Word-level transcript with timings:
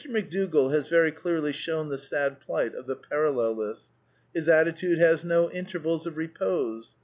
McDougall 0.09 0.73
has 0.73 0.87
very 0.89 1.11
clearly 1.11 1.51
shown 1.51 1.89
the 1.89 1.97
sad 1.99 2.39
plight 2.39 2.73
of 2.73 2.87
the 2.87 2.95
Parallelist. 2.95 3.89
His 4.33 4.49
attitude 4.49 4.97
has 4.97 5.23
no 5.23 5.51
intervals 5.51 6.07
of 6.07 6.17
re 6.17 6.27
pose. 6.27 6.95